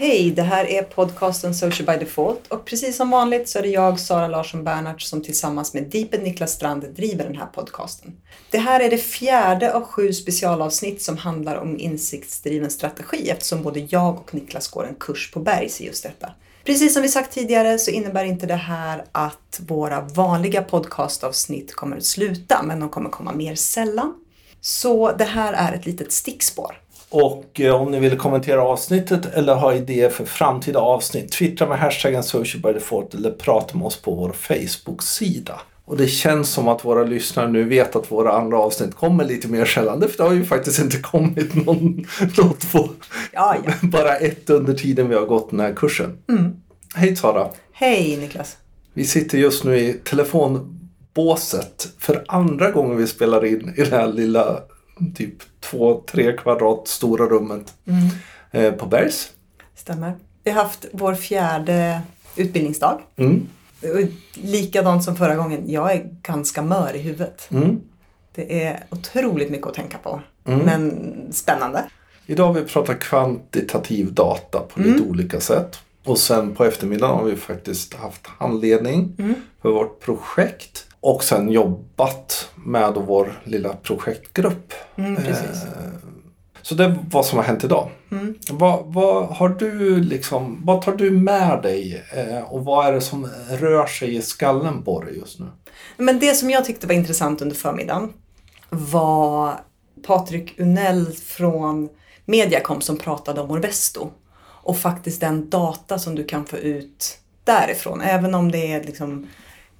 Hej, 0.00 0.30
det 0.30 0.42
här 0.42 0.64
är 0.64 0.82
podcasten 0.82 1.54
Social 1.54 1.86
by 1.86 2.04
Default 2.04 2.46
och 2.46 2.64
precis 2.64 2.96
som 2.96 3.10
vanligt 3.10 3.48
så 3.48 3.58
är 3.58 3.62
det 3.62 3.68
jag, 3.68 4.00
Sara 4.00 4.28
Larsson 4.28 4.64
Bernhardt, 4.64 5.02
som 5.02 5.22
tillsammans 5.22 5.74
med 5.74 5.82
Deepen 5.82 6.20
Niklas 6.20 6.52
Strand 6.52 6.84
driver 6.96 7.24
den 7.24 7.36
här 7.36 7.46
podcasten. 7.46 8.16
Det 8.50 8.58
här 8.58 8.80
är 8.80 8.90
det 8.90 8.98
fjärde 8.98 9.74
av 9.74 9.82
sju 9.82 10.12
specialavsnitt 10.12 11.02
som 11.02 11.16
handlar 11.16 11.56
om 11.56 11.78
insiktsdriven 11.78 12.70
strategi 12.70 13.30
eftersom 13.30 13.62
både 13.62 13.80
jag 13.80 14.14
och 14.14 14.34
Niklas 14.34 14.68
går 14.68 14.86
en 14.86 14.94
kurs 14.94 15.30
på 15.30 15.40
Bergs 15.40 15.80
i 15.80 15.86
just 15.86 16.02
detta. 16.02 16.32
Precis 16.64 16.94
som 16.94 17.02
vi 17.02 17.08
sagt 17.08 17.32
tidigare 17.32 17.78
så 17.78 17.90
innebär 17.90 18.24
inte 18.24 18.46
det 18.46 18.54
här 18.54 19.04
att 19.12 19.60
våra 19.66 20.00
vanliga 20.00 20.62
podcastavsnitt 20.62 21.74
kommer 21.74 21.96
att 21.96 22.04
sluta, 22.04 22.62
men 22.62 22.80
de 22.80 22.88
kommer 22.88 23.10
komma 23.10 23.32
mer 23.32 23.54
sällan. 23.54 24.14
Så 24.60 25.12
det 25.12 25.24
här 25.24 25.52
är 25.52 25.72
ett 25.72 25.86
litet 25.86 26.12
stickspår. 26.12 26.76
Och 27.10 27.60
eh, 27.60 27.74
om 27.74 27.90
ni 27.90 28.00
vill 28.00 28.18
kommentera 28.18 28.62
avsnittet 28.62 29.26
eller 29.26 29.54
ha 29.54 29.74
idéer 29.74 30.10
för 30.10 30.24
framtida 30.24 30.78
avsnitt, 30.78 31.32
twittra 31.32 31.68
med 31.68 31.78
hashtaggen 31.78 32.22
social 32.22 32.62
by 32.62 32.72
default 32.72 33.14
eller 33.14 33.30
prata 33.30 33.78
med 33.78 33.86
oss 33.86 34.02
på 34.02 34.14
vår 34.14 34.32
Facebook-sida. 34.32 35.60
Och 35.84 35.96
det 35.96 36.06
känns 36.06 36.50
som 36.50 36.68
att 36.68 36.84
våra 36.84 37.04
lyssnare 37.04 37.48
nu 37.48 37.64
vet 37.64 37.96
att 37.96 38.10
våra 38.12 38.32
andra 38.32 38.58
avsnitt 38.58 38.94
kommer 38.94 39.24
lite 39.24 39.48
mer 39.48 39.64
sällan. 39.64 40.00
För 40.00 40.16
det 40.16 40.22
har 40.22 40.32
ju 40.32 40.44
faktiskt 40.44 40.78
inte 40.78 40.96
kommit 40.96 41.54
någon, 41.54 42.06
något 42.38 42.72
på 42.72 42.88
Ja, 43.32 43.56
ja. 43.64 43.72
bara 43.82 44.16
ett 44.16 44.50
under 44.50 44.74
tiden 44.74 45.08
vi 45.08 45.14
har 45.14 45.26
gått 45.26 45.50
den 45.50 45.60
här 45.60 45.72
kursen. 45.72 46.18
Hej 46.94 47.16
Sara! 47.16 47.48
Hej 47.72 48.16
Niklas! 48.16 48.56
Vi 48.94 49.04
sitter 49.04 49.38
just 49.38 49.64
nu 49.64 49.78
i 49.78 49.92
telefonbåset 49.92 51.88
för 51.98 52.24
andra 52.28 52.70
gången 52.70 52.96
vi 52.96 53.06
spelar 53.06 53.44
in 53.44 53.74
i 53.76 53.82
det 53.82 53.96
här 53.96 54.12
lilla 54.12 54.60
typ 55.14 55.57
två, 55.70 56.02
tre 56.06 56.32
kvadrat 56.32 56.88
stora 56.88 57.26
rummet 57.26 57.74
eh, 58.50 58.72
på 58.72 58.86
Bergs. 58.86 59.32
Stämmer. 59.74 60.14
Vi 60.44 60.50
har 60.50 60.62
haft 60.62 60.86
vår 60.92 61.14
fjärde 61.14 62.00
utbildningsdag. 62.36 63.00
Mm. 63.16 63.46
Likadant 64.34 65.04
som 65.04 65.16
förra 65.16 65.34
gången, 65.34 65.62
jag 65.66 65.92
är 65.92 66.10
ganska 66.22 66.62
mör 66.62 66.96
i 66.96 66.98
huvudet. 66.98 67.48
Mm. 67.50 67.80
Det 68.34 68.64
är 68.64 68.84
otroligt 68.90 69.50
mycket 69.50 69.66
att 69.66 69.74
tänka 69.74 69.98
på. 69.98 70.20
Men 70.44 71.12
spännande. 71.32 71.84
Idag 72.26 72.46
har 72.46 72.54
vi 72.54 72.64
pratat 72.64 73.00
kvantitativ 73.00 74.12
data 74.12 74.60
på 74.60 74.80
lite 74.80 75.02
olika 75.02 75.40
sätt. 75.40 75.78
Och 76.04 76.18
sen 76.18 76.54
på 76.54 76.64
eftermiddagen 76.64 77.16
har 77.16 77.24
vi 77.24 77.36
faktiskt 77.36 77.94
haft 77.94 78.26
handledning 78.26 79.16
för 79.62 79.70
vårt 79.70 80.00
projekt. 80.00 80.86
Och 81.00 81.24
sen 81.24 81.52
jobbat 81.52 82.50
med 82.54 82.92
vår 82.94 83.40
lilla 83.44 83.74
projektgrupp. 83.74 84.72
Mm. 84.96 85.16
Eh, 85.16 85.36
Så 86.62 86.74
det 86.74 86.84
är 86.84 86.98
vad 87.10 87.26
som 87.26 87.38
har 87.38 87.44
hänt 87.44 87.64
idag. 87.64 87.90
Vad, 88.50 88.84
vad, 88.86 89.26
har 89.26 89.48
du 89.48 90.00
liksom, 90.00 90.60
vad 90.64 90.82
tar 90.82 90.92
du 90.92 91.10
med 91.10 91.62
dig 91.62 92.04
eh, 92.12 92.52
och 92.52 92.64
vad 92.64 92.86
är 92.86 92.92
det 92.92 93.00
som 93.00 93.28
rör 93.50 93.86
sig 93.86 94.16
i 94.16 94.22
skallen 94.22 94.82
på 94.82 95.00
dig 95.02 95.18
just 95.18 95.40
nu? 95.40 95.46
Men 95.96 96.18
det 96.18 96.34
som 96.34 96.50
jag 96.50 96.64
tyckte 96.64 96.86
var 96.86 96.94
intressant 96.94 97.42
under 97.42 97.56
förmiddagen 97.56 98.12
var 98.70 99.60
Patrik 100.06 100.60
Unell 100.60 101.06
från 101.12 101.88
Mediacom 102.24 102.80
som 102.80 102.96
pratade 102.96 103.40
om 103.40 103.50
Orvesto. 103.50 104.10
Och 104.40 104.78
faktiskt 104.78 105.20
den 105.20 105.50
data 105.50 105.98
som 105.98 106.14
du 106.14 106.24
kan 106.24 106.46
få 106.46 106.56
ut 106.56 107.18
därifrån. 107.44 108.00
Även 108.00 108.34
om 108.34 108.50
det 108.50 108.72
är 108.72 108.84
liksom 108.84 109.26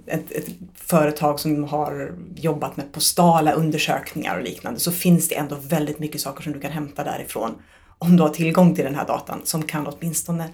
ett, 0.09 0.33
ett 0.33 0.47
företag 0.75 1.41
som 1.41 1.65
har 1.65 2.15
jobbat 2.37 2.77
med 2.77 2.93
postala 2.93 3.53
undersökningar 3.53 4.37
och 4.37 4.45
liknande 4.45 4.81
så 4.81 4.93
finns 4.93 5.29
det 5.29 5.35
ändå 5.35 5.57
väldigt 5.63 5.99
mycket 5.99 6.21
saker 6.21 6.43
som 6.43 6.53
du 6.53 6.61
kan 6.61 6.73
hämta 6.73 7.05
därifrån 7.05 7.55
om 7.99 8.17
du 8.17 8.23
har 8.23 8.31
tillgång 8.31 8.75
till 8.75 8.85
den 8.85 8.95
här 8.95 9.07
datan 9.07 9.41
som 9.45 9.63
kan 9.63 9.87
åtminstone 9.87 10.49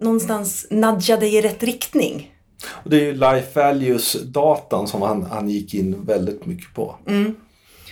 någonstans 0.00 0.66
nudga 0.70 1.16
dig 1.16 1.34
i 1.36 1.42
rätt 1.42 1.62
riktning. 1.62 2.34
Och 2.68 2.90
det 2.90 2.96
är 2.96 3.00
ju 3.00 3.12
life 3.12 3.60
values-datan 3.60 4.86
som 4.86 5.02
han, 5.02 5.22
han 5.22 5.48
gick 5.48 5.74
in 5.74 6.04
väldigt 6.04 6.46
mycket 6.46 6.74
på. 6.74 6.96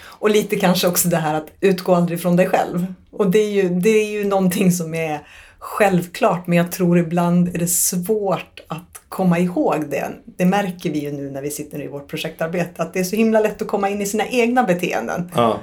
Och 0.03 0.31
lite 0.31 0.57
kanske 0.57 0.89
också 0.89 1.09
det 1.09 1.17
här 1.17 1.35
att 1.35 1.49
utgå 1.61 1.95
aldrig 1.95 2.21
från 2.21 2.37
dig 2.37 2.49
själv. 2.49 2.87
Och 3.11 3.31
det 3.31 3.39
är 3.39 3.51
ju, 3.51 3.69
det 3.69 3.91
är 3.91 4.11
ju 4.11 4.25
någonting 4.25 4.73
som 4.73 4.95
är 4.95 5.21
självklart 5.59 6.47
men 6.47 6.59
jag 6.59 6.73
tror 6.73 6.99
ibland 6.99 7.49
är 7.55 7.59
det 7.59 7.69
svårt 7.69 8.61
att 8.69 9.01
komma 9.09 9.39
ihåg 9.39 9.85
det. 9.91 10.11
Det 10.25 10.45
märker 10.45 10.91
vi 10.91 10.99
ju 10.99 11.13
nu 11.13 11.31
när 11.31 11.43
vi 11.43 11.51
sitter 11.51 11.83
i 11.83 11.87
vårt 11.87 12.09
projektarbete 12.09 12.83
att 12.83 12.93
det 12.93 13.01
är 13.01 13.05
så 13.05 13.17
himla 13.17 13.41
lätt 13.41 13.63
att 13.63 13.69
komma 13.69 13.89
in 13.89 14.03
i 14.03 14.07
sina 14.07 14.27
egna 14.27 14.63
beteenden. 14.63 15.31
Ja. 15.35 15.59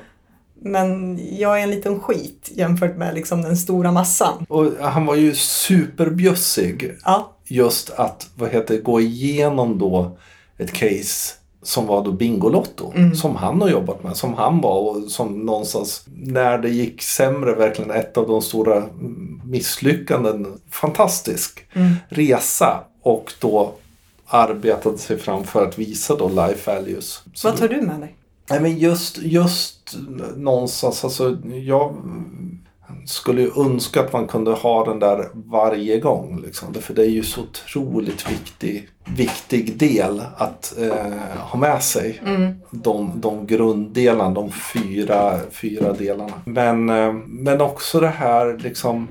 Men 0.62 1.20
jag 1.38 1.60
är 1.60 1.64
en 1.64 1.72
liten 1.72 2.00
skit 2.00 2.52
jämfört 2.56 2.98
med 2.98 3.16
liksom 3.16 3.42
den 3.42 3.58
stora 3.58 3.92
massan. 3.92 4.46
Och 4.50 4.72
han 4.82 5.06
var 5.06 5.16
ju 5.16 5.36
superbjussig. 5.36 6.96
Ja, 7.06 7.36
Just 7.48 7.90
att 7.90 8.30
vad 8.36 8.50
heter, 8.50 8.82
gå 8.82 9.02
igenom 9.02 9.80
då 9.80 10.18
ett 10.58 10.72
case 10.72 11.34
som 11.68 11.86
var 11.86 12.04
då 12.04 12.12
Bingolotto. 12.12 12.94
Som 13.16 13.36
han 13.36 13.62
har 13.62 13.70
jobbat 13.70 14.04
med. 14.04 14.18
Som 14.18 14.34
han 14.34 14.62
var 14.62 14.80
och 14.80 15.12
som 15.12 15.40
någonstans 15.40 16.06
när 16.16 16.58
det 16.58 16.70
gick 16.70 17.02
sämre 17.02 17.56
verkligen 17.56 17.92
ett 17.92 18.18
av 18.18 18.28
de 18.28 18.42
stora 18.42 18.78
mm, 18.78 19.42
misslyckanden. 19.46 20.60
Fantastisk 20.70 21.66
resa. 22.10 22.84
Och 23.02 23.34
då 23.40 23.74
arbetade 24.28 24.98
sig 24.98 25.18
fram 25.18 25.44
för 25.44 25.68
att 25.68 25.80
visa 25.80 26.16
då 26.16 26.30
life 26.30 26.76
values. 26.76 27.22
Så 27.34 27.50
vad 27.50 27.58
tar 27.58 27.68
du 27.68 27.82
med 27.82 28.00
dig? 28.00 28.16
Nej 28.50 28.60
men 28.60 28.78
just, 28.78 29.18
just 29.18 29.96
någonstans, 30.36 31.04
alltså 31.04 31.38
jag 31.64 31.96
skulle 33.06 33.42
ju 33.42 33.52
önska 33.58 34.02
att 34.02 34.14
man 34.14 34.28
kunde 34.28 34.52
ha 34.52 34.86
den 34.86 35.00
där 35.00 35.30
varje 35.34 36.00
gång. 36.00 36.42
Liksom. 36.46 36.74
För 36.74 36.94
det 36.94 37.02
är 37.02 37.10
ju 37.10 37.24
så 37.24 37.42
otroligt 37.42 38.32
viktig, 38.32 38.90
viktig 39.06 39.78
del 39.78 40.22
att 40.38 40.78
eh, 40.78 41.14
ha 41.40 41.60
med 41.60 41.84
sig. 41.84 42.22
De, 42.72 43.12
de 43.16 43.48
grunddelarna, 43.48 44.34
de 44.34 44.52
fyra, 44.52 45.40
fyra 45.52 45.94
delarna. 45.94 46.34
Men, 46.46 46.90
eh, 46.90 47.14
men 47.26 47.62
också 47.62 48.00
det 48.00 48.08
här 48.08 48.58
liksom 48.58 49.08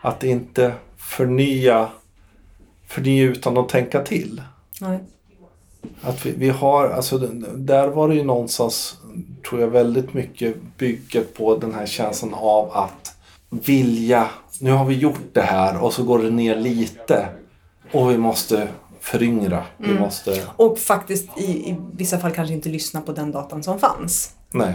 att 0.00 0.24
inte 0.24 0.72
förnya, 0.96 1.88
förnya 2.86 3.24
utan 3.24 3.58
att 3.58 3.68
tänka 3.68 4.02
till. 4.02 4.42
Nej. 4.80 4.98
Att 6.00 6.26
vi, 6.26 6.30
vi 6.30 6.48
har, 6.48 6.88
alltså 6.88 7.18
där 7.54 7.88
var 7.88 8.08
det 8.08 8.14
ju 8.14 8.24
någonstans, 8.24 8.96
tror 9.48 9.60
jag, 9.60 9.68
väldigt 9.68 10.14
mycket 10.14 10.56
bygget 10.78 11.34
på 11.34 11.56
den 11.56 11.74
här 11.74 11.86
känslan 11.86 12.34
av 12.34 12.70
att 12.72 13.05
vilja, 13.50 14.28
nu 14.58 14.70
har 14.70 14.84
vi 14.84 14.94
gjort 14.94 15.20
det 15.32 15.42
här 15.42 15.82
och 15.82 15.92
så 15.92 16.02
går 16.04 16.18
det 16.18 16.30
ner 16.30 16.56
lite 16.56 17.28
och 17.92 18.10
vi 18.10 18.18
måste 18.18 18.68
föryngra. 19.00 19.64
Vi 19.76 19.94
måste, 19.98 20.42
Och 20.56 20.78
faktiskt 20.78 21.28
i, 21.38 21.42
i 21.70 21.76
vissa 21.92 22.18
fall 22.18 22.30
kanske 22.32 22.54
inte 22.54 22.68
lyssna 22.68 23.00
på 23.00 23.12
den 23.12 23.32
datan 23.32 23.62
som 23.62 23.78
fanns. 23.78 24.30
nej. 24.50 24.74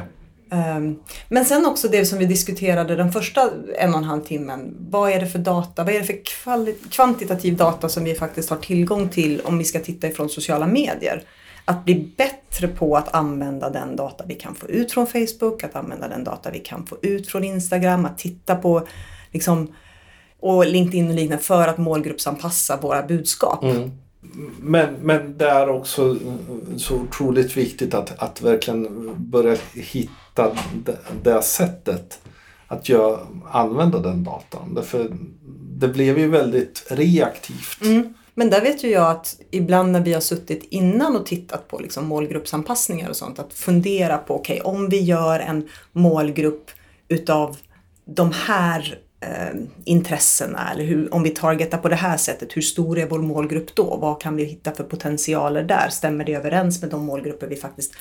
Ehm, 0.54 0.96
Men 1.30 1.46
sen 1.46 1.66
också 1.66 1.88
det 1.88 2.06
som 2.06 2.20
vi 2.20 2.26
diskuterade 2.26 2.96
den 2.96 3.12
första 3.12 3.50
en 3.80 3.92
och 3.94 3.98
en 3.98 4.04
halv 4.04 4.22
timmen. 4.22 4.76
Vad 4.90 5.12
är 5.12 5.20
det 5.20 5.28
för 5.28 5.40
data? 5.40 5.84
Vad 5.84 5.94
är 5.96 6.00
det 6.00 6.06
för 6.06 6.14
kvali- 6.14 6.90
kvantitativ 6.92 7.58
data 7.58 7.90
som 7.90 8.04
vi 8.04 8.16
faktiskt 8.16 8.50
har 8.50 8.58
tillgång 8.58 9.10
till 9.10 9.42
om 9.46 9.58
vi 9.58 9.64
ska 9.64 9.80
titta 9.80 10.08
ifrån 10.08 10.30
sociala 10.30 10.68
medier? 10.68 11.24
Att 11.66 11.86
bli 11.86 12.14
bättre 12.18 12.68
på 12.68 12.98
att 12.98 13.14
använda 13.14 13.70
den 13.70 13.96
data 13.96 14.24
vi 14.28 14.36
kan 14.36 14.56
få 14.56 14.68
ut 14.68 14.92
från 14.92 15.08
Facebook, 15.08 15.64
att 15.64 15.76
använda 15.76 16.08
den 16.08 16.24
data 16.24 16.52
vi 16.52 16.60
kan 16.60 16.86
få 16.86 16.98
ut 17.02 17.28
från 17.28 17.44
Instagram, 17.44 18.06
att 18.06 18.18
titta 18.18 18.56
på 18.56 18.88
liksom, 19.32 19.74
och 20.40 20.66
LinkedIn 20.66 21.08
och 21.08 21.16
liknande 21.16 21.44
för 21.44 21.68
att 21.68 21.78
målgruppsanpassa 21.78 22.78
våra 22.78 23.04
budskap. 23.04 23.66
Men, 24.60 24.94
men 24.94 25.38
det 25.38 25.50
är 25.50 25.70
också 25.70 26.18
så 26.78 26.96
otroligt 26.96 27.58
viktigt 27.58 27.94
att, 27.94 28.24
att 28.24 28.42
verkligen 28.42 29.16
börja 29.18 29.58
hitta 29.74 30.58
det, 30.86 30.98
det 31.24 31.42
sättet 31.42 32.20
att 32.68 32.90
göra, 32.90 33.20
använda 33.52 34.00
den 34.00 34.24
datan. 34.24 34.74
Därför 34.76 35.12
det 35.80 35.88
blev 35.88 36.20
ju 36.20 36.30
väldigt 36.30 36.88
reaktivt. 36.90 37.82
Mm. 37.82 38.14
Men 38.34 38.50
där 38.50 38.62
vet 38.62 38.84
ju 38.84 38.90
jag 38.90 39.12
att 39.12 39.40
ibland 39.52 39.92
när 39.92 40.00
vi 40.00 40.14
har 40.14 40.22
suttit 40.22 40.64
innan 40.70 41.16
och 41.16 41.26
tittat 41.26 41.68
på 41.68 41.80
liksom 41.80 42.06
målgruppsanpassningar 42.06 43.10
och 43.10 43.16
sånt, 43.16 43.40
att 43.40 43.54
fundera 43.54 44.18
på, 44.18 44.36
okej, 44.36 44.62
om 44.62 44.90
vi 44.90 45.02
gör 45.02 45.40
en 45.40 45.70
målgrupp 45.92 46.72
utav 47.08 47.58
de 48.06 48.32
här 48.32 49.00
eh, 49.20 49.60
intressena 49.86 50.72
eller 50.72 50.84
hur, 50.84 51.14
om 51.14 51.24
vi 51.24 51.30
targetar 51.30 51.78
på 51.78 51.90
det 51.90 51.96
här 51.96 52.18
sättet, 52.18 52.58
hur 52.58 52.62
stor 52.62 52.98
är 52.98 53.08
vår 53.08 53.20
målgrupp 53.20 53.76
då? 53.76 53.98
Vad 53.98 54.22
kan 54.22 54.36
vi 54.36 54.44
hitta 54.44 54.72
för 54.72 54.84
potentialer 54.84 55.64
där? 55.64 55.90
Stämmer 55.90 56.26
det 56.26 56.34
överens 56.34 56.82
med 56.82 56.92
de 56.92 57.06
målgrupper 57.06 57.48
vi 57.48 57.56
faktiskt 57.56 57.94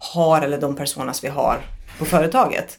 har 0.00 0.42
eller 0.42 0.60
de 0.60 0.76
personas 0.76 1.24
vi 1.24 1.28
har 1.28 1.60
på 1.98 2.04
företaget? 2.04 2.78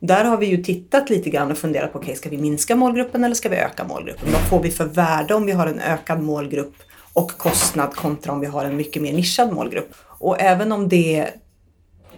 Där 0.00 0.24
har 0.24 0.36
vi 0.36 0.46
ju 0.46 0.62
tittat 0.62 1.10
lite 1.10 1.30
grann 1.30 1.50
och 1.50 1.58
funderat 1.58 1.92
på, 1.92 1.98
okej, 1.98 2.16
ska 2.16 2.28
vi 2.30 2.38
minska 2.38 2.76
målgruppen 2.76 3.24
eller 3.24 3.34
ska 3.34 3.48
vi 3.48 3.56
öka 3.56 3.84
målgruppen? 3.84 4.28
Vad 4.32 4.40
får 4.40 4.62
vi 4.62 4.70
för 4.70 4.84
värde 4.84 5.34
om 5.34 5.46
vi 5.46 5.52
har 5.52 5.66
en 5.66 5.80
ökad 5.80 6.22
målgrupp 6.22 6.74
och 7.12 7.30
kostnad 7.30 7.94
kontra 7.94 8.32
om 8.32 8.40
vi 8.40 8.46
har 8.46 8.64
en 8.64 8.76
mycket 8.76 9.02
mer 9.02 9.12
nischad 9.12 9.52
målgrupp? 9.52 9.94
Och 10.06 10.40
även 10.40 10.72
om 10.72 10.88
det 10.88 11.28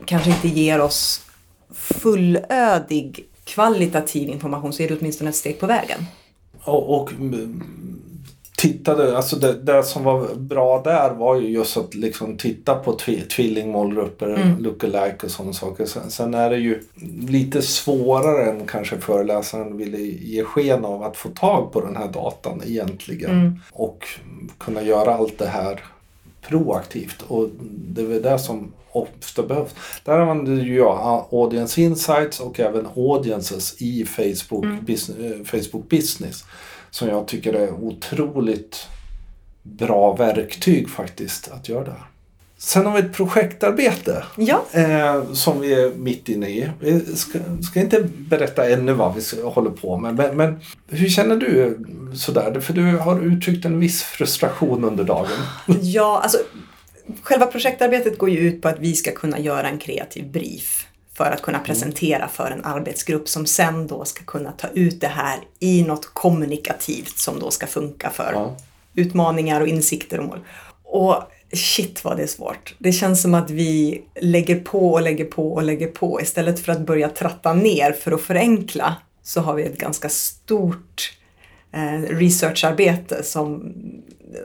kanske 0.05 0.31
inte 0.31 0.49
ger 0.49 0.81
oss 0.81 1.21
fullödig 1.75 3.25
kvalitativ 3.45 4.29
information 4.29 4.73
så 4.73 4.83
är 4.83 4.89
det 4.89 4.97
åtminstone 5.01 5.31
ett 5.31 5.37
steg 5.37 5.61
på 5.61 5.67
vägen. 5.67 6.07
Och, 6.65 7.03
och 7.03 7.13
mm, 7.13 7.63
tittade, 8.63 9.17
alltså 9.17 9.37
det, 9.37 9.53
det 9.63 9.83
som 9.83 10.05
var 10.05 10.35
bra 10.35 10.83
där 10.83 11.11
var 11.11 11.37
ju 11.41 11.49
just 11.49 11.77
att 11.77 11.95
liksom 11.95 12.37
titta 12.37 12.75
på 12.75 12.93
tv, 12.93 13.21
tvillingmålgrupper, 13.23 14.27
Mm. 14.35 14.63
lookalike 14.63 15.17
och 15.27 15.31
sådana 15.31 15.53
saker. 15.53 15.87
Sen, 15.87 16.11
sen 16.11 16.35
är 16.35 16.51
det 16.51 16.57
ju 16.57 16.83
lite 17.29 17.63
svårare 17.63 18.51
än 18.51 18.67
kanske 18.67 18.99
föreläsaren 18.99 19.77
ville 19.77 19.99
ge 19.99 20.45
sken 20.45 20.85
av 20.85 21.03
att 21.03 21.17
få 21.17 21.29
tag 21.29 21.73
på 21.73 21.81
den 21.81 21.97
här 21.97 22.09
datan 22.09 22.63
egentligen. 22.67 23.31
Mm. 23.31 23.55
Och 23.73 24.07
kunna 24.59 24.83
göra 24.83 25.15
allt 25.15 25.39
det 25.39 25.47
här 25.47 25.81
proaktivt. 26.49 27.23
Och 27.29 27.49
det 27.89 28.03
är 28.03 28.07
väl 28.07 28.23
det 28.23 28.39
som 28.39 28.73
ofta 28.93 29.43
behövs. 29.43 29.71
Där 30.05 30.19
använder 30.19 30.65
ju 30.65 30.77
jag 30.77 31.27
Audience 31.33 31.81
Insights 31.83 32.41
och 32.41 32.61
även 32.61 32.87
Audiences 32.97 33.83
i 33.83 34.05
Facebook, 34.05 34.65
Mm. 34.65 34.85
business, 34.85 35.19
eh, 35.19 35.45
Facebook 35.61 35.89
Business. 35.89 36.45
Som 36.93 37.09
jag 37.09 37.27
tycker 37.29 37.53
är 37.53 37.73
otroligt 37.73 38.87
bra 39.63 40.17
verktyg 40.17 40.91
faktiskt 40.91 41.51
att 41.51 41.69
göra 41.69 41.85
det. 41.85 41.97
Sen 42.57 42.87
har 42.87 42.93
vi 42.93 42.99
ett 42.99 43.13
projektarbete 43.13 44.25
Ja, 44.37 44.65
eh, 44.73 45.33
som 45.33 45.61
vi 45.61 45.75
är 45.75 45.95
mitt 45.95 46.29
inne 46.29 46.49
i. 46.49 46.69
Vi 46.81 47.17
ska, 47.17 47.39
ska 47.71 47.81
inte 47.81 48.03
berätta 48.03 48.71
ännu 48.71 48.93
vad 48.93 49.15
vi 49.15 49.43
håller 49.43 49.71
på 49.71 49.99
med. 49.99 50.15
Men, 50.15 50.37
men 50.37 50.61
hur 50.89 51.09
känner 51.09 51.37
du 51.37 51.79
sådär? 52.15 52.61
För 52.61 52.73
du 52.73 52.97
har 52.97 53.21
uttryckt 53.21 53.65
en 53.65 53.81
viss 53.81 54.03
frustration 54.03 54.85
under 54.85 55.05
dagen. 55.05 55.29
ja 55.83 56.21
alltså, 56.23 56.39
själva 57.23 57.47
projektarbetet 57.47 58.19
går 58.19 58.31
ju 58.31 58.39
ut 58.39 58.63
på 58.63 58.69
att 58.69 58.79
vi 58.79 58.95
ska 58.95 59.13
kunna 59.13 59.39
göra 59.39 59.69
en 59.69 59.79
kreativ 59.79 60.31
brief 60.31 60.87
för 61.15 61.25
att 61.25 61.43
kunna 61.43 61.59
presentera 61.59 62.29
för 62.29 62.51
en 62.51 62.65
arbetsgrupp 62.65 63.29
som 63.29 63.47
sen 63.47 63.87
då 63.87 64.05
ska 64.05 64.25
kunna 64.25 64.53
ta 64.53 64.69
ut 64.69 65.01
det 65.01 65.07
här 65.07 65.39
i 65.59 65.83
något 65.83 66.07
kommunikativt 66.15 67.19
som 67.19 67.39
då 67.39 67.51
ska 67.51 67.67
funka 67.67 68.11
för 68.11 68.31
Ja. 68.33 68.57
utmaningar 68.95 69.61
och 69.61 69.69
insikter 69.69 70.19
och 70.21 70.25
mål. 70.27 70.39
Och 70.85 71.17
shit 71.53 72.05
vad 72.05 72.17
det 72.17 72.23
är 72.23 72.27
svårt. 72.27 72.75
Det 72.79 72.93
känns 72.93 73.23
som 73.23 73.35
att 73.35 73.51
vi 73.51 74.03
lägger 74.21 74.61
på 74.61 74.93
och 74.93 75.03
lägger 75.03 75.25
på 75.25 75.53
och 75.53 75.63
lägger 75.63 75.87
på. 75.89 76.21
Istället 76.21 76.61
för 76.61 76.73
att 76.73 76.81
börja 76.87 77.09
tratta 77.09 77.55
ner 77.55 77.93
för 77.93 78.13
att 78.13 78.21
förenkla 78.21 78.97
så 79.23 79.41
har 79.41 79.55
vi 79.55 79.63
ett 79.63 79.79
ganska 79.79 80.09
stort 80.09 81.13
eh, 81.73 82.01
researcharbete 82.17 83.23
som 83.23 83.73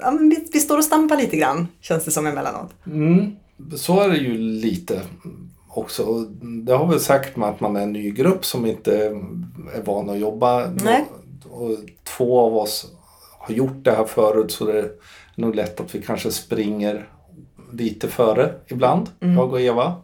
ja, 0.01 0.11
men 0.11 0.29
vi, 0.29 0.47
vi 0.53 0.59
står 0.59 0.77
och 0.77 0.83
stampar 0.83 1.17
lite 1.17 1.37
grann 1.37 1.67
känns 1.81 2.05
det 2.05 2.11
som 2.11 2.27
emellanåt. 2.27 2.71
Mm, 2.85 3.35
så 3.75 3.99
är 3.99 4.09
det 4.09 4.17
ju 4.17 4.37
lite 4.37 5.01
också. 5.77 6.19
Det 6.41 6.73
har 6.73 6.87
väl 6.87 6.99
sagt 6.99 7.37
med 7.37 7.49
att 7.49 7.59
man 7.59 7.75
är 7.75 7.81
en 7.81 7.93
ny 7.93 8.11
grupp 8.11 8.45
som 8.45 8.65
inte 8.65 9.05
är 9.75 9.81
van 9.85 10.09
att 10.09 10.19
jobba. 10.19 10.69
Nej. 10.83 11.05
Och 11.49 11.71
två 12.03 12.39
av 12.39 12.57
oss 12.57 12.91
har 13.39 13.55
gjort 13.55 13.83
det 13.83 13.91
här 13.91 14.05
förut 14.05 14.51
så 14.51 14.65
det 14.65 14.79
är 14.79 14.91
nog 15.35 15.55
lätt 15.55 15.79
att 15.79 15.95
vi 15.95 16.01
kanske 16.01 16.31
springer 16.31 17.09
lite 17.71 18.07
före 18.07 18.53
ibland, 18.67 19.09
jag 19.19 19.53
och 19.53 19.61
Eva. 19.61 19.95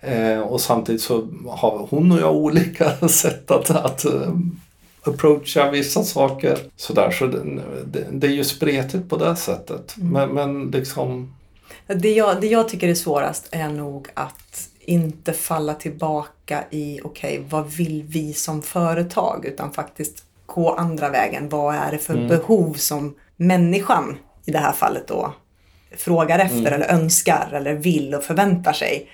Eh, 0.00 0.40
och 0.40 0.60
samtidigt 0.60 1.02
så 1.02 1.28
har 1.48 1.86
hon 1.90 2.12
och 2.12 2.18
jag 2.18 2.34
olika 2.34 3.08
sätt 3.08 3.50
att, 3.50 3.70
att 3.70 4.04
eh, 4.04 4.34
approacha 5.02 5.70
vissa 5.70 6.02
saker. 6.02 6.58
Sådär, 6.76 7.10
så 7.10 7.26
det, 7.26 7.62
det, 7.86 8.06
det 8.12 8.26
är 8.26 8.30
ju 8.30 8.44
spretigt 8.44 9.08
på 9.08 9.16
det 9.16 9.36
sättet. 9.36 9.94
Men, 9.96 10.30
men 10.30 10.70
liksom 10.70 11.34
Det 11.86 12.12
jag, 12.12 12.40
det 12.40 12.46
jag 12.46 12.68
tycker 12.68 12.88
är 12.88 12.94
svårast 12.94 13.48
är 13.50 13.68
nog 13.68 14.08
att 14.14 14.68
inte 14.86 15.32
falla 15.32 15.74
tillbaka 15.74 16.64
i, 16.70 17.00
okej, 17.04 17.46
vad 17.50 17.70
vill 17.70 18.02
vi 18.02 18.32
som 18.32 18.62
företag? 18.62 19.46
Utan 19.46 19.72
faktiskt 19.72 20.24
gå 20.46 20.74
andra 20.74 21.08
vägen. 21.10 21.48
Vad 21.48 21.74
är 21.74 21.92
det 21.92 21.98
för 21.98 22.28
behov 22.28 22.74
som 22.74 23.14
människan, 23.36 24.16
i 24.44 24.50
det 24.50 24.58
här 24.58 24.72
fallet 24.72 25.08
då, 25.08 25.34
frågar 25.96 26.38
efter 26.38 26.72
eller 26.72 26.92
önskar 26.92 27.48
eller 27.52 27.74
vill 27.74 28.14
och 28.14 28.22
förväntar 28.22 28.72
sig? 28.72 29.08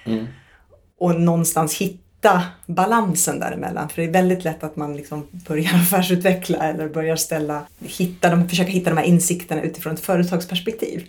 Och 0.99 1.21
någonstans 1.21 1.75
hitta 1.77 2.43
balansen 2.67 3.41
däremellan. 3.41 3.89
För 3.89 4.03
det 4.03 4.09
är 4.09 4.13
väldigt 4.13 4.45
lätt 4.45 4.65
att 4.65 4.77
man 4.77 4.97
liksom 4.97 5.27
börjar 5.33 5.75
affärsutveckla 5.75 6.59
eller 6.59 6.89
börjar 6.89 7.17
ställa, 7.17 7.67
hitta 7.79 8.31
de, 8.31 8.49
försöka 8.49 8.71
hitta 8.71 8.91
de 8.91 8.97
här 8.97 9.05
insikterna 9.05 9.63
utifrån 9.63 9.95
ett 9.95 10.01
företagsperspektiv. 10.01 11.07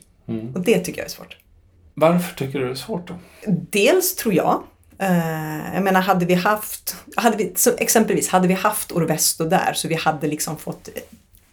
Och 0.56 0.62
det 0.62 0.80
tycker 0.80 1.00
jag 1.00 1.06
är 1.06 1.12
svårt. 1.12 1.38
Varför 1.94 2.36
tycker 2.36 2.60
du 2.60 2.66
det 2.66 2.72
är 2.72 2.76
svårt 2.76 3.08
då? 3.08 3.16
Dels 3.48 4.16
tror 4.16 4.34
jag, 4.34 4.64
eh, 5.00 5.74
jag 5.74 5.84
menar 5.84 6.02
hade 6.02 6.26
vi 6.26 6.34
haft, 6.34 6.96
hade 7.16 7.38
vi, 7.38 7.54
exempelvis 7.78 8.30
hade 8.30 8.48
vi 8.48 8.54
haft 8.54 8.92
Orvesto 8.92 9.46
där 9.46 9.74
så 9.74 9.88
vi 9.88 9.96
hade 9.96 10.28
liksom 10.28 10.58
fått 10.58 10.90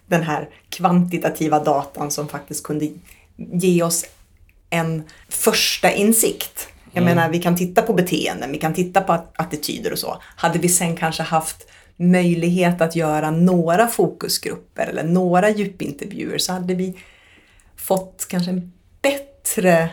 den 0.07 0.23
här 0.23 0.49
kvantitativa 0.69 1.59
datan 1.63 2.11
som 2.11 2.27
faktiskt 2.27 2.63
kunde 2.63 2.87
ge 3.35 3.83
oss 3.83 4.05
en 4.69 5.03
första 5.29 5.91
insikt. 5.91 6.67
Jag 6.91 7.03
menar 7.03 7.29
vi 7.29 7.39
kan 7.41 7.55
titta 7.57 7.81
på 7.81 7.93
beteenden, 7.93 8.51
vi 8.51 8.57
kan 8.57 8.73
titta 8.73 9.01
på 9.01 9.13
att- 9.13 9.33
attityder 9.39 9.91
och 9.91 9.99
så. 9.99 10.21
Hade 10.35 10.59
vi 10.59 10.69
sen 10.69 10.95
kanske 10.95 11.23
haft 11.23 11.67
möjlighet 11.95 12.81
att 12.81 12.95
göra 12.95 13.31
några 13.31 13.87
fokusgrupper 13.87 14.87
eller 14.87 15.03
några 15.03 15.49
djupintervjuer 15.49 16.37
så 16.37 16.53
hade 16.53 16.75
vi 16.75 16.97
fått 17.77 18.25
kanske 18.29 18.51
en 18.51 18.73
bättre, 19.01 19.89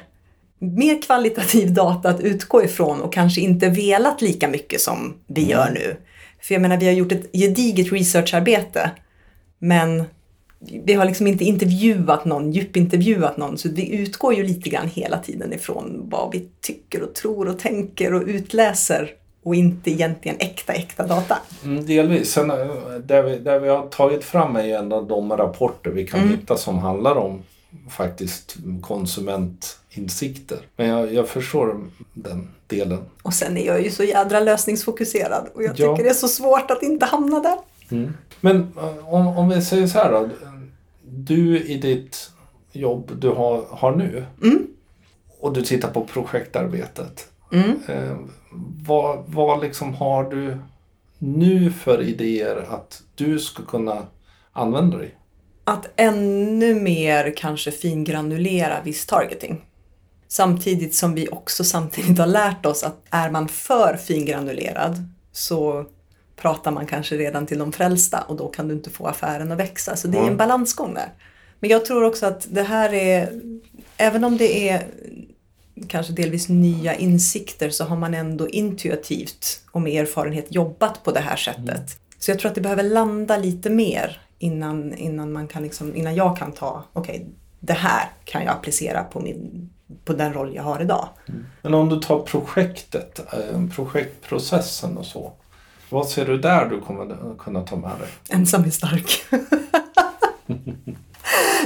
mer 0.58 1.02
kvalitativ 1.02 1.74
data 1.74 2.08
att 2.08 2.20
utgå 2.20 2.64
ifrån 2.64 3.00
och 3.00 3.12
kanske 3.12 3.40
inte 3.40 3.68
velat 3.68 4.22
lika 4.22 4.48
mycket 4.48 4.80
som 4.80 5.14
vi 5.26 5.50
gör 5.50 5.70
nu. 5.70 5.96
För 6.40 6.54
jag 6.54 6.62
menar, 6.62 6.76
vi 6.76 6.86
har 6.86 6.92
gjort 6.92 7.12
ett 7.12 7.32
gediget 7.32 7.92
researcharbete 7.92 8.90
men 9.58 10.04
vi 10.58 10.94
har 10.94 11.04
liksom 11.04 11.26
inte 11.26 11.44
intervjuat 11.44 12.24
någon, 12.24 12.52
djupintervjuat 12.52 13.36
någon, 13.36 13.58
så 13.58 13.68
vi 13.68 13.94
utgår 13.94 14.34
ju 14.34 14.42
lite 14.42 14.70
grann 14.70 14.88
hela 14.88 15.18
tiden 15.18 15.52
ifrån 15.52 16.02
vad 16.10 16.32
vi 16.32 16.48
tycker 16.60 17.02
och 17.02 17.14
tror 17.14 17.48
och 17.48 17.58
tänker 17.58 18.14
och 18.14 18.22
utläser 18.26 19.10
och 19.42 19.54
inte 19.54 19.90
egentligen 19.90 20.36
äkta, 20.40 20.72
äkta 20.72 21.06
data. 21.06 21.38
Mm, 21.64 21.86
delvis. 21.86 22.30
Sen, 22.30 22.50
eh, 22.50 22.56
där, 23.04 23.22
vi, 23.22 23.38
där 23.38 23.60
vi 23.60 23.68
har 23.68 23.86
tagit 23.86 24.24
fram 24.24 24.56
är 24.56 24.64
ju 24.64 24.72
ändå 24.72 25.00
de 25.00 25.32
rapporter 25.32 25.90
vi 25.90 26.06
kan 26.06 26.28
hitta 26.28 26.56
som 26.56 26.78
handlar 26.78 27.16
om 27.16 27.42
faktiskt 27.90 28.56
konsumentinsikter. 28.82 30.58
Men 30.76 30.86
jag, 30.88 31.12
jag 31.14 31.28
förstår 31.28 31.80
den 32.14 32.48
delen. 32.66 33.02
Och 33.22 33.34
sen 33.34 33.56
är 33.56 33.66
jag 33.66 33.82
ju 33.82 33.90
så 33.90 34.04
jädra 34.04 34.40
lösningsfokuserad 34.40 35.48
och 35.54 35.62
jag 35.62 35.70
Ja. 35.70 35.74
tycker 35.96 36.04
det 36.04 36.10
är 36.10 36.14
så 36.14 36.28
svårt 36.28 36.70
att 36.70 36.82
inte 36.82 37.06
hamna 37.06 37.40
där. 37.40 37.56
Men 38.40 38.56
eh, 38.76 39.14
om, 39.14 39.26
om 39.26 39.48
vi 39.48 39.62
säger 39.62 39.86
så 39.86 39.98
här 39.98 40.12
då. 40.12 40.28
Du 41.08 41.60
i 41.60 41.76
ditt 41.78 42.30
jobb 42.72 43.12
du 43.18 43.28
har, 43.28 43.64
har 43.70 43.96
nu 43.96 44.24
och 45.40 45.52
du 45.52 45.62
tittar 45.62 45.90
på 45.90 46.04
projektarbetet. 46.04 47.28
Eh, 47.88 48.16
vad, 48.86 49.24
vad 49.26 49.60
liksom 49.62 49.94
har 49.94 50.30
du 50.30 50.56
nu 51.18 51.72
för 51.72 52.02
idéer 52.02 52.66
att 52.70 53.02
du 53.14 53.38
ska 53.38 53.62
kunna 53.62 54.06
använda 54.52 54.96
dig? 54.98 55.14
Att 55.68 55.88
ännu 55.96 56.74
mer 56.74 57.34
kanske 57.36 57.70
fingranulera 57.70 58.80
viss 58.84 59.06
targeting. 59.06 59.64
Samtidigt 60.28 60.94
som 60.94 61.14
vi 61.14 61.28
också 61.28 61.64
samtidigt 61.64 62.18
har 62.18 62.26
lärt 62.26 62.66
oss 62.66 62.82
att 62.82 62.96
är 63.10 63.30
man 63.30 63.48
för 63.48 63.96
fingranulerad 63.96 65.08
så 65.32 65.86
pratar 66.36 66.70
man 66.70 66.86
kanske 66.86 67.16
redan 67.16 67.46
till 67.46 67.58
de 67.58 67.72
frälsta 67.72 68.20
och 68.20 68.36
då 68.36 68.48
kan 68.48 68.68
du 68.68 68.74
inte 68.74 68.90
få 68.90 69.06
affären 69.06 69.52
att 69.52 69.58
växa. 69.58 69.96
Så 69.96 70.08
det 70.08 70.16
är 70.16 70.20
en 70.20 70.26
Mm. 70.26 70.36
balansgång 70.36 70.94
där. 70.94 71.12
Men 71.60 71.70
jag 71.70 71.84
tror 71.84 72.04
också 72.04 72.26
att 72.26 72.46
det 72.50 72.62
här 72.62 72.92
är, 72.94 73.40
även 73.96 74.24
om 74.24 74.36
det 74.36 74.68
är 74.68 74.86
kanske 75.88 76.12
delvis 76.12 76.48
nya 76.48 76.94
insikter 76.94 77.70
så 77.70 77.84
har 77.84 77.96
man 77.96 78.14
ändå 78.14 78.48
intuitivt 78.48 79.60
och 79.70 79.80
med 79.82 80.02
erfarenhet 80.02 80.46
jobbat 80.48 81.04
på 81.04 81.10
det 81.12 81.20
här 81.20 81.36
sättet. 81.36 81.98
Så 82.18 82.30
jag 82.30 82.38
tror 82.38 82.48
att 82.48 82.54
det 82.54 82.60
behöver 82.60 82.82
landa 82.82 83.36
lite 83.36 83.70
mer 83.70 84.20
innan, 84.38 84.94
innan, 84.94 85.32
man 85.32 85.48
kan 85.48 85.62
liksom, 85.62 85.96
innan 85.96 86.14
jag 86.14 86.36
kan 86.36 86.52
ta, 86.52 86.84
okej, 86.92 87.26
det 87.60 87.72
här 87.72 88.10
kan 88.24 88.44
jag 88.44 88.52
applicera 88.52 89.04
på, 89.04 89.20
min, 89.20 89.70
på 90.04 90.12
den 90.12 90.32
roll 90.32 90.54
jag 90.54 90.62
har 90.62 90.80
idag. 90.82 91.08
Men 91.62 91.74
om 91.74 91.88
du 91.88 91.96
tar 91.96 92.18
projektet, 92.18 93.32
eh, 93.32 93.66
projektprocessen 93.74 94.98
och 94.98 95.06
så. 95.06 95.32
Vad 95.90 96.08
ser 96.08 96.26
du 96.26 96.38
där 96.38 96.66
du 96.66 96.80
kommer 96.80 97.36
kunna 97.38 97.60
ta 97.60 97.76
med 97.76 97.90
dig? 97.90 98.08
Ensam 98.30 98.64
är 98.64 98.70
stark. 98.70 99.24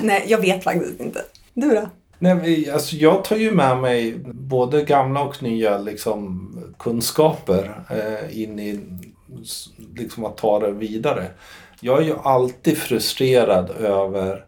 Nej, 0.02 0.24
jag 0.28 0.38
vet 0.38 0.64
faktiskt 0.64 1.00
inte. 1.00 1.22
Du 1.54 1.74
då? 1.74 1.88
Nej, 2.18 2.70
alltså 2.70 2.96
jag 2.96 3.24
tar 3.24 3.36
ju 3.36 3.50
med 3.50 3.78
mig 3.78 4.18
både 4.32 4.82
gamla 4.82 5.22
och 5.22 5.42
nya 5.42 5.78
liksom, 5.78 6.50
kunskaper 6.78 7.80
eh, 7.90 8.42
in 8.42 8.58
i 8.58 8.80
liksom, 9.96 10.24
att 10.24 10.36
ta 10.36 10.58
det 10.58 10.72
vidare. 10.72 11.26
Jag 11.80 11.98
är 11.98 12.04
ju 12.04 12.14
alltid 12.22 12.78
frustrerad 12.78 13.70
över 13.70 14.44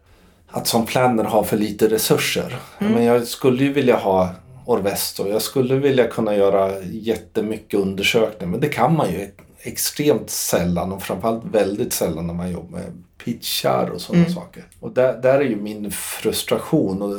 att 0.47 0.67
som 0.67 0.85
planner 0.85 1.23
ha 1.23 1.43
för 1.43 1.57
lite 1.57 1.89
resurser. 1.89 2.55
Men 2.79 3.03
jag 3.03 3.27
skulle 3.27 3.63
ju 3.63 3.73
vilja 3.73 3.95
ha 3.95 4.29
Orvesto. 4.65 5.27
Jag 5.27 5.41
skulle 5.41 5.75
vilja 5.75 6.07
kunna 6.07 6.35
göra 6.35 6.81
jättemycket 6.83 7.79
undersökningar 7.79 8.51
men 8.51 8.59
det 8.59 8.67
kan 8.67 8.95
man 8.95 9.11
ju 9.11 9.31
extremt 9.59 10.29
sällan 10.29 10.91
och 10.91 11.03
framförallt 11.03 11.45
väldigt 11.45 11.93
sällan 11.93 12.27
när 12.27 12.33
man 12.33 12.51
jobbar 12.51 12.79
med 12.79 13.03
pitchar 13.23 13.89
och 13.89 14.01
sådana 14.01 14.29
saker. 14.29 14.63
Och 14.79 14.91
där, 14.91 15.21
där 15.21 15.39
är 15.39 15.43
ju 15.43 15.55
min 15.55 15.91
frustration 15.91 17.01
och 17.01 17.15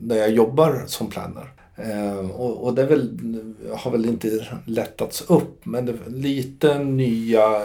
när 0.00 0.16
jag 0.16 0.30
jobbar 0.30 0.84
som 0.86 1.10
planner. 1.10 1.52
Eh, 1.76 2.30
och, 2.30 2.64
och 2.64 2.74
det 2.74 2.86
väl, 2.86 3.18
har 3.74 3.90
väl 3.90 4.04
inte 4.04 4.46
lättats 4.64 5.20
upp 5.20 5.66
men 5.66 5.86
det, 5.86 5.94
lite 6.06 6.78
nya 6.78 7.62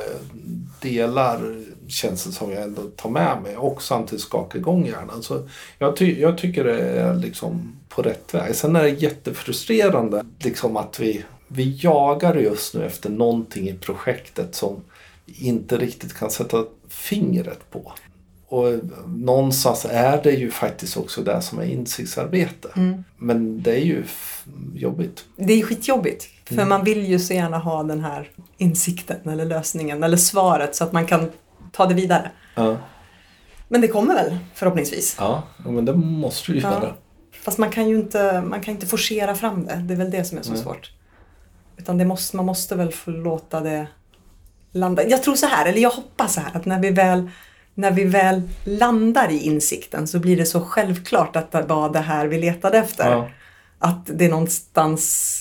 delar 0.82 1.64
känns 1.88 2.24
det 2.24 2.32
som 2.32 2.52
jag 2.52 2.64
ändå 2.64 2.82
tar 2.82 3.10
med 3.10 3.42
mig 3.44 3.58
och 3.58 3.82
samtidigt 3.82 4.24
skakar 4.24 4.60
igång 4.60 4.86
hjärnan. 4.86 5.24
Så 5.24 5.50
jag, 5.80 5.96
ty, 5.96 6.22
jag 6.22 6.38
tycker 6.38 6.64
det 6.64 6.82
är 6.82 7.16
liksom 7.16 7.76
på 7.90 8.02
rätt 8.02 8.34
väg. 8.34 8.56
Sen 8.56 8.76
är 8.76 8.84
det 8.84 8.90
jättefrustrerande 8.90 10.26
liksom 10.40 10.78
att 10.78 11.00
vi, 11.00 11.26
vi 11.48 11.80
jagar 11.82 12.36
just 12.36 12.74
nu 12.74 12.86
efter 12.86 13.10
någonting 13.10 13.70
i 13.70 13.74
projektet 13.74 14.56
som 14.56 14.84
vi 15.26 15.48
inte 15.48 15.78
riktigt 15.78 16.14
kan 16.14 16.32
sätta 16.32 16.66
fingret 16.88 17.72
på. 17.72 17.94
Och 18.50 18.74
någonstans 19.08 19.86
är 19.89 20.24
det 20.24 20.32
ju 20.32 20.51
faktiskt 20.51 20.98
också 20.98 21.22
det 21.22 21.42
som 21.42 21.60
är 21.60 21.63
insiktsarbete. 21.63 22.68
Mm. 22.75 23.04
Men 23.18 23.62
det 23.63 23.72
är 23.72 23.86
ju 23.86 24.04
jobbigt. 24.74 25.25
Det 25.36 25.54
är 25.54 25.63
skitjobbigt. 25.63 26.27
För 26.46 26.54
Mm. 26.56 26.70
man 26.70 26.84
vill 26.84 27.08
ju 27.08 27.20
så 27.20 27.34
gärna 27.34 27.58
ha 27.58 27.84
den 27.84 28.00
här 28.04 28.30
insikten 28.58 29.30
eller 29.30 29.46
lösningen 29.46 30.04
eller 30.04 30.18
svaret 30.18 30.75
så 30.75 30.84
att 30.84 30.92
man 30.92 31.06
kan 31.06 31.32
ta 31.72 31.86
det 31.86 31.94
vidare. 31.94 32.32
Ja, 32.56 32.77
Men 33.68 33.82
det 33.82 33.88
kommer 33.88 34.13
väl 34.16 34.38
förhoppningsvis. 34.54 35.16
ja 35.20 35.44
men 35.66 35.86
det 35.86 35.94
måste 35.94 36.51
du 36.51 36.58
ju 36.58 36.63
Ja. 36.63 36.72
göra. 36.72 36.94
Fast 37.44 37.58
man 37.58 37.70
kan 37.70 37.89
ju 37.89 37.96
inte, 37.96 38.42
man 38.42 38.62
kan 38.62 38.74
inte 38.74 38.86
forcera 38.88 39.36
fram 39.36 39.66
det. 39.66 39.75
Det 39.75 39.94
är 39.94 39.98
väl 39.98 40.12
det 40.12 40.24
som 40.24 40.38
är 40.38 40.42
så 40.42 40.51
Nej. 40.51 40.62
svårt. 40.62 40.92
Utan 41.77 41.98
det 41.98 42.06
måste, 42.06 42.36
man 42.38 42.46
måste 42.46 42.75
väl 42.75 42.92
få 42.92 43.12
låta 43.12 43.60
det 43.60 43.88
landa. 44.72 45.08
Jag 45.08 45.24
tror 45.24 45.36
så 45.36 45.46
här, 45.46 45.66
eller 45.66 45.80
jag 45.82 45.89
hoppas 45.89 46.34
så 46.34 46.42
här 46.42 46.51
att 46.58 46.66
när 46.66 46.80
vi 46.80 46.89
väl, 46.89 47.30
när 47.77 47.91
vi 47.91 48.03
väl 48.03 48.41
landar 48.63 49.29
i 49.31 49.39
insikten 49.39 50.07
så 50.07 50.19
blir 50.19 50.38
det 50.38 50.46
så 50.46 50.62
självklart 50.62 51.36
att 51.36 51.51
det 51.51 51.62
var 51.62 51.89
det 51.89 52.00
här 52.00 52.27
vi 52.27 52.38
letade 52.38 52.77
efter. 52.77 53.12
Ja. 53.12 53.29
Att 53.79 54.10
det 54.13 54.29
någonstans 54.29 55.34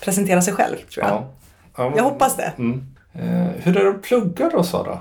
presenterar 0.00 0.40
sig 0.40 0.54
själv, 0.54 0.76
tror 0.76 1.06
jag. 1.06 1.14
Ja. 1.14 1.34
Ja, 1.76 1.88
men- 1.88 1.96
Jag 1.96 2.04
hoppas 2.04 2.36
det. 2.36 2.52
Mm. 2.58 2.86
Eh, 3.12 3.50
hur 3.62 3.76
är 3.76 3.84
det 3.84 3.90
att 3.90 4.02
plugga 4.02 4.48
då 4.48 4.62
Sara? 4.62 4.98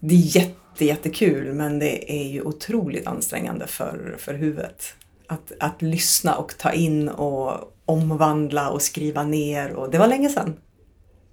Det 0.00 0.14
är 0.14 0.36
jätte, 0.36 0.84
jättekul 0.84 1.52
men 1.54 1.78
det 1.78 2.12
är 2.12 2.28
ju 2.28 2.42
otroligt 2.42 3.06
ansträngande 3.06 3.66
för, 3.66 4.16
för 4.18 4.34
huvudet. 4.34 4.94
Att, 5.26 5.52
att 5.60 5.82
lyssna 5.82 6.34
och 6.34 6.58
ta 6.58 6.72
in 6.72 7.08
och 7.08 7.72
omvandla 7.84 8.70
och 8.70 8.82
skriva 8.82 9.22
ner. 9.22 9.72
Och, 9.72 9.90
det 9.90 9.98
var 9.98 10.06
länge 10.08 10.28
sedan. 10.28 10.56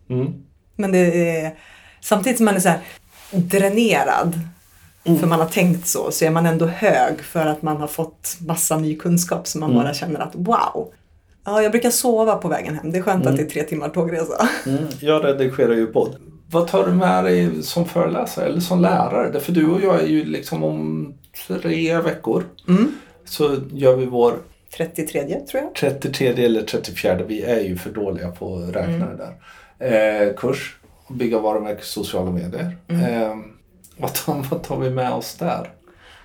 Mm. 0.09 0.33
Men 0.75 0.91
det 0.91 1.29
är, 1.39 1.55
samtidigt 2.01 2.37
som 2.37 2.45
man 2.45 2.55
är 2.55 2.59
så 2.59 2.69
här 2.69 2.81
dränerad 3.31 4.39
för 5.19 5.27
man 5.27 5.39
har 5.39 5.47
tänkt 5.47 5.87
så, 5.87 6.11
så 6.11 6.25
är 6.25 6.29
man 6.29 6.45
ändå 6.45 6.65
hög 6.65 7.21
för 7.21 7.45
att 7.45 7.61
man 7.61 7.77
har 7.77 7.87
fått 7.87 8.37
massa 8.47 8.77
ny 8.77 8.95
kunskap 8.97 9.47
som 9.47 9.61
man 9.61 9.73
bara 9.73 9.93
känner 9.93 10.19
att 10.19 10.35
wow. 10.35 10.93
Ja, 11.45 11.61
jag 11.61 11.71
brukar 11.71 11.89
sova 11.89 12.35
på 12.35 12.47
vägen 12.47 12.75
hem. 12.75 12.91
Det 12.91 12.97
är 12.97 13.01
skönt 13.01 13.25
att 13.27 13.37
det 13.37 13.43
är 13.43 13.49
tre 13.49 13.63
timmar 13.63 13.89
tågresa. 13.89 14.49
Mm. 14.65 14.83
Jag 14.99 15.25
redigerar 15.25 15.73
ju 15.73 15.87
podd. 15.87 16.15
Vad 16.51 16.67
tar 16.67 16.85
du 16.85 16.91
med 16.93 17.23
dig 17.23 17.63
som 17.63 17.85
föreläsare 17.85 18.45
eller 18.45 18.59
som 18.59 18.81
lärare? 18.81 19.29
Därför 19.31 19.51
du 19.51 19.67
och 19.69 19.81
jag 19.81 20.01
är 20.01 20.07
ju 20.07 20.25
liksom 20.25 20.63
om 20.63 21.13
tre 21.61 21.99
veckor 22.01 22.43
Mm. 22.67 22.91
så 23.25 23.55
gör 23.71 23.95
vi 23.95 24.05
vår 24.05 24.33
33 24.77 25.21
tror 25.23 25.63
jag. 25.63 25.75
33 25.75 26.27
eller 26.45 26.61
34, 26.61 27.23
vi 27.27 27.41
är 27.43 27.59
ju 27.59 27.77
för 27.77 27.89
dåliga 27.89 28.31
på 28.31 28.55
att 28.57 28.75
räkna 28.75 29.05
det 29.05 29.17
där. 29.17 30.27
Eh, 30.27 30.33
kurs, 30.33 30.77
bygga 31.09 31.39
varumärke 31.39 31.83
sociala 31.83 32.31
medier. 32.31 32.77
Eh, 32.87 33.35
vad, 33.97 34.13
tar, 34.13 34.33
vad 34.49 34.63
tar 34.63 34.77
vi 34.77 34.89
med 34.89 35.11
oss 35.11 35.35
där? 35.35 35.71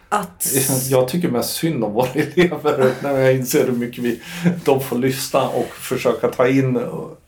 Att... 0.08 0.52
Jag 0.88 1.08
tycker 1.08 1.28
mest 1.28 1.54
synd 1.54 1.84
om 1.84 1.92
våra 1.92 2.08
elever 2.14 2.94
när 3.02 3.18
jag 3.18 3.34
inser 3.34 3.66
hur 3.66 3.72
mycket 3.72 4.04
vi, 4.04 4.20
de 4.64 4.80
får 4.80 4.98
lyssna 4.98 5.48
och 5.48 5.68
försöka 5.68 6.28
ta 6.28 6.48
in. 6.48 6.76
Och, 6.76 7.18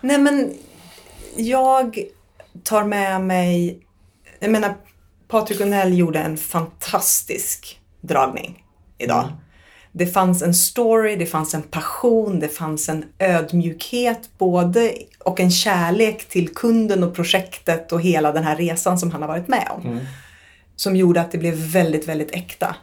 Nej 0.00 0.18
men 0.18 0.54
jag 1.36 2.04
tar 2.62 2.84
med 2.84 3.20
mig, 3.20 3.78
jag 4.38 4.50
menar 4.50 4.74
Patrik 5.28 5.60
Unell 5.60 5.98
gjorde 5.98 6.18
en 6.18 6.36
fantastisk 6.36 7.80
dragning 8.00 8.64
idag. 8.98 9.24
Mm. 9.24 9.36
Det 9.98 10.06
fanns 10.06 10.42
en 10.42 10.54
story, 10.54 11.16
det 11.16 11.26
fanns 11.26 11.54
en 11.54 11.62
passion, 11.62 12.40
det 12.40 12.48
fanns 12.48 12.88
en 12.88 13.04
ödmjukhet 13.18 14.30
både 14.38 14.92
och 15.18 15.40
en 15.40 15.50
kärlek 15.50 16.28
till 16.28 16.54
kunden 16.54 17.04
och 17.04 17.14
projektet 17.14 17.92
och 17.92 18.00
hela 18.00 18.32
den 18.32 18.44
här 18.44 18.56
resan 18.56 18.98
som 18.98 19.10
han 19.10 19.22
har 19.22 19.28
varit 19.28 19.48
med 19.48 19.68
om. 19.70 20.00
Som 20.76 20.96
gjorde 20.96 21.20
att 21.20 21.32
det 21.32 21.38
blev 21.38 21.54
väldigt, 21.54 22.08
väldigt 22.08 22.34
äkta. 22.34 22.76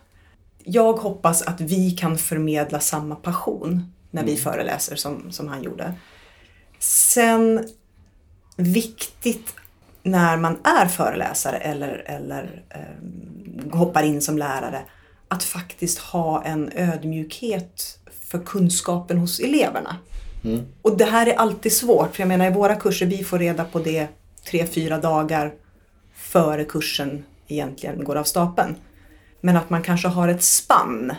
Jag 0.63 0.93
hoppas 0.93 1.41
att 1.41 1.61
vi 1.61 1.91
kan 1.91 2.17
förmedla 2.17 2.79
samma 2.79 3.15
passion 3.15 3.93
när 4.11 4.23
vi 4.23 4.35
föreläser 4.35 4.95
som, 4.95 5.31
som 5.31 5.47
han 5.47 5.63
gjorde. 5.63 5.93
Sen 6.79 7.67
viktigt 8.55 9.55
när 10.03 10.37
man 10.37 10.57
är 10.63 10.85
föreläsare 10.85 11.57
eller, 11.57 12.03
eller 12.05 12.63
eh, 12.69 13.77
hoppar 13.77 14.03
in 14.03 14.21
som 14.21 14.37
lärare 14.37 14.81
att 15.33 15.43
faktiskt 15.43 15.99
ha 15.99 16.43
en 16.43 16.71
ödmjukhet 16.75 17.99
för 18.29 18.39
kunskapen 18.39 19.17
hos 19.17 19.39
eleverna. 19.39 19.97
Och 20.81 20.97
det 20.97 21.05
här 21.05 21.27
är 21.27 21.33
alltid 21.33 21.71
svårt, 21.71 22.15
för 22.15 22.21
jag 22.21 22.27
menar 22.27 22.47
i 22.47 22.53
våra 22.53 22.75
kurser, 22.75 23.05
vi 23.05 23.23
får 23.23 23.39
reda 23.39 23.65
på 23.65 23.79
det 23.79 24.07
tre, 24.49 24.65
fyra 24.67 24.97
dagar 24.97 25.53
före 26.15 26.63
kursen 26.63 27.23
egentligen 27.47 28.03
går 28.03 28.15
av 28.15 28.23
stapeln. 28.23 28.75
Men 29.41 29.57
att 29.57 29.69
man 29.69 29.83
kanske 29.83 30.07
har 30.07 30.27
ett 30.27 30.43
spann 30.43 31.13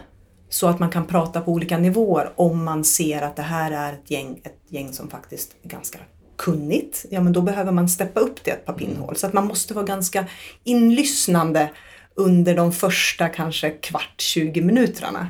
så 0.49 0.67
att 0.67 0.79
man 0.79 0.91
kan 0.91 1.07
prata 1.07 1.41
på 1.41 1.53
olika 1.53 1.79
nivåer 1.79 2.33
om 2.37 2.65
man 2.65 2.85
ser 2.85 3.23
att 3.23 3.37
det 3.37 3.43
här 3.43 3.71
är 3.71 3.93
ett 3.93 4.11
gäng, 4.11 4.41
ett 4.45 4.59
gäng 4.69 4.93
som 4.93 5.11
faktiskt 5.11 5.57
är 5.63 5.69
ganska 5.69 5.99
kunnigt. 6.37 7.07
Ja 7.11 7.21
men 7.21 7.33
då 7.33 7.43
behöver 7.43 7.73
man 7.73 7.89
steppa 7.89 8.21
upp 8.21 8.45
det 8.45 8.51
ett 8.51 8.67
par 8.67 8.73
pinnhål. 8.73 9.17
Så 9.17 9.27
att 9.27 9.33
man 9.33 9.47
måste 9.47 9.75
vara 9.75 9.85
ganska 9.85 10.25
inlyssnande 10.65 11.71
under 12.15 12.57
de 12.57 12.73
första 12.73 13.29
kanske 13.29 13.71
kvart, 13.71 14.15
20 14.21 14.63
minuterna. 14.63 15.29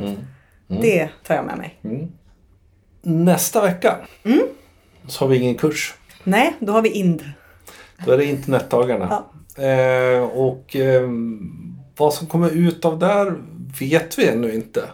Det 0.68 1.08
tar 1.26 1.34
jag 1.34 1.44
med 1.44 1.58
mig. 1.58 1.78
nästa 3.02 3.62
vecka 3.62 3.96
så 5.06 5.24
har 5.24 5.28
vi 5.28 5.36
ingen 5.36 5.54
kurs. 5.54 5.94
Nej, 6.24 6.56
då 6.58 6.72
har 6.72 6.82
vi 6.82 6.88
IND. 6.88 7.24
Då 8.06 8.12
är 8.12 8.18
det 8.18 8.24
internetdagarna. 8.24 9.24
Eh, 9.56 10.22
och 10.22 10.76
eh, 10.76 11.08
vad 11.96 12.14
som 12.14 12.26
kommer 12.26 12.50
ut 12.50 12.84
av 12.84 12.98
där 12.98 13.34
vet 13.80 14.18
vi 14.18 14.28
ännu 14.28 14.54
inte. 14.54 14.88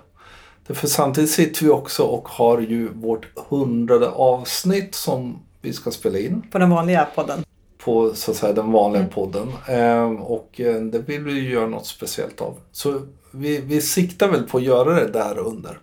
För 0.68 0.87
samtidigt 0.87 1.30
sitter 1.30 1.64
vi 1.64 1.70
också 1.70 2.02
och 2.02 2.28
har 2.28 2.61
ju 2.61 2.88
vårt 2.88 3.26
hundrade 3.49 4.09
avsnitt 4.09 4.94
som 4.94 5.38
vi 5.61 5.73
ska 5.73 5.90
spela 5.90 6.18
in 6.18 6.42
På 6.50 6.59
den 6.59 6.70
vanliga 6.70 7.09
podden. 7.14 7.44
På 7.84 8.14
så 8.14 8.30
att 8.30 8.37
säga, 8.37 8.52
den 8.52 8.72
vanliga 8.72 9.04
podden. 9.04 9.49
Eh, 9.68 10.10
och 10.10 10.50
det 10.92 10.99
vill 11.08 11.25
vi 11.25 11.32
ju 11.32 11.52
göra 11.52 11.66
något 11.66 11.87
speciellt 11.87 12.40
av. 12.40 12.56
Så 12.72 13.00
vi, 13.30 13.60
vi 13.60 13.80
siktar 13.80 14.28
väl 14.28 14.42
på 14.42 14.58
att 14.58 14.64
göra 14.64 14.94
det 14.94 15.06
där 15.06 15.38
under. 15.38 15.78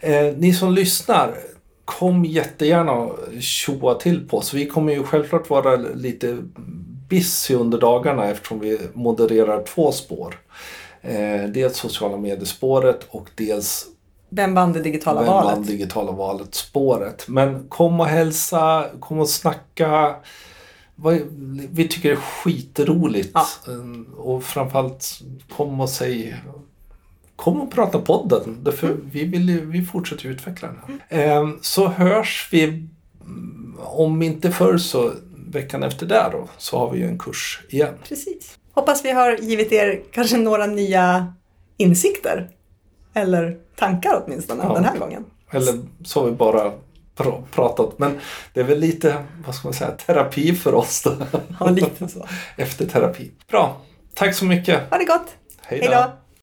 Eh, 0.00 0.34
ni 0.36 0.52
som 0.54 0.72
lyssnar, 0.72 1.34
kom 1.84 2.24
jättegärna 2.24 2.92
och 2.92 3.18
tjoa 3.40 3.94
till 3.94 4.28
på 4.28 4.36
oss. 4.38 4.54
Vi 4.54 4.66
kommer 4.66 4.92
ju 4.92 5.02
självklart 5.02 5.50
vara 5.50 5.76
lite 5.76 6.38
busy 7.10 7.54
under 7.54 7.78
dagarna 7.78 8.24
eftersom 8.30 8.60
vi 8.60 8.78
modererar 8.92 9.62
två 9.62 9.92
spår. 9.92 10.40
Eh, 11.02 11.44
dels 11.48 11.76
sociala 11.76 12.16
mediespåret 12.16 13.06
och 13.10 13.28
dels 13.34 13.86
Vem 14.28 14.54
vann 14.54 14.72
det 14.72 14.80
digitala 14.80 15.20
vem 15.20 15.30
vann 15.30 15.44
valet? 15.44 15.66
digitala 15.66 16.12
valet 16.12 16.54
spåret. 16.54 17.28
Men 17.28 17.68
kom 17.68 18.00
och 18.00 18.06
hälsa, 18.06 18.86
kom 19.00 19.18
och 19.18 19.28
snacka. 19.28 20.14
Vi 21.70 21.88
tycker 21.88 22.08
det 22.08 22.14
är 22.14 22.20
skitroligt. 22.20 23.30
Ja. 23.34 23.46
Eh, 23.68 24.14
Och 24.16 24.44
framförallt 24.44 25.20
kom 25.56 25.80
och 25.80 25.90
säg 25.90 26.36
Kom 27.36 27.60
och 27.60 27.70
prata 27.72 27.98
podden. 28.00 28.58
Därför 28.62 28.86
Mm. 28.88 29.08
vi, 29.12 29.24
vill, 29.24 29.60
vi 29.60 29.84
fortsätter 29.84 30.26
utveckla 30.28 30.68
den 30.68 30.98
här. 31.08 31.38
Eh, 31.38 31.48
Så 31.60 31.88
hörs 31.88 32.48
vi 32.52 32.64
mm, 32.64 33.76
om 33.78 34.22
inte 34.22 34.50
förr 34.52 34.78
så 34.78 35.12
veckan 35.48 35.82
efter 35.82 36.06
där 36.06 36.28
då 36.32 36.48
så 36.58 36.78
har 36.78 36.90
vi 36.90 36.98
ju 36.98 37.04
en 37.06 37.18
kurs 37.18 37.60
igen. 37.68 37.94
Precis. 38.08 38.58
Hoppas 38.72 39.04
vi 39.04 39.10
har 39.12 39.36
givit 39.36 39.72
er 39.72 40.02
kanske 40.12 40.36
några 40.36 40.66
nya 40.66 41.34
insikter. 41.76 42.50
Eller 43.14 43.58
tankar 43.76 44.22
åtminstone 44.26 44.62
Ja. 44.64 44.74
den 44.74 44.84
här 44.84 44.98
gången. 44.98 45.24
Eller 45.50 45.74
så 46.04 46.20
har 46.20 46.26
vi 46.30 46.32
bara 46.36 46.72
pr- 47.16 47.42
pratat. 47.50 47.98
Men 47.98 48.20
det 48.52 48.60
är 48.60 48.64
väl 48.64 48.78
lite, 48.80 49.24
vad 49.46 49.54
ska 49.54 49.68
man 49.68 49.74
säga, 49.74 49.90
terapi 49.90 50.54
för 50.54 50.74
oss 50.74 51.02
då. 51.02 51.12
Ja, 51.60 51.70
lite 51.70 52.08
så. 52.08 52.26
Efter 52.56 52.86
terapi. 52.86 53.30
Bra. 53.50 53.76
Tack 54.14 54.34
så 54.34 54.44
mycket. 54.44 54.90
Ha 54.90 54.98
det 54.98 55.04
gott! 55.04 55.26
Hej 55.62 55.80
då! 55.90 56.12